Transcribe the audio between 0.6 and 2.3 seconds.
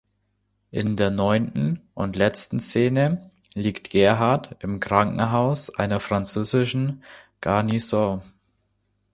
In der neunten und